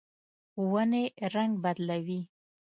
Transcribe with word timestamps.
ونې 0.71 1.03
رڼګ 1.33 1.51
بدلوي 1.63 2.21